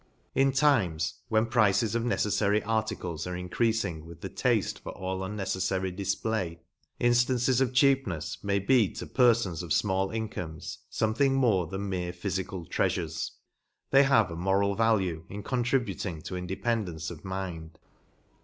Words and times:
In 0.33 0.51
times, 0.51 1.19
when 1.29 1.43
the 1.43 1.49
prices 1.51 1.93
of 1.93 2.01
neceflary 2.03 2.65
articles 2.65 3.27
are 3.27 3.35
increafmg 3.35 4.03
with 4.03 4.21
the 4.21 4.31
tafte 4.31 4.79
for 4.79 4.91
all 4.93 5.19
unneceflary 5.19 5.95
difplay, 5.95 6.57
inftances 6.99 7.61
of 7.61 7.71
cheapnefs 7.71 8.43
may 8.43 8.57
be 8.57 8.89
to 8.93 9.05
perfons 9.05 9.61
of 9.61 9.69
fmall 9.69 10.11
incomes 10.11 10.79
fomething 10.91 11.33
more 11.33 11.67
than 11.67 11.87
mere 11.87 12.13
phyfical 12.13 12.67
treafures; 12.67 13.29
they 13.91 14.01
have 14.01 14.31
a 14.31 14.35
moral 14.35 14.73
value 14.73 15.23
in 15.29 15.43
contributing 15.43 16.23
to 16.23 16.35
independence 16.35 17.11
of 17.11 17.23
mind. 17.23 17.77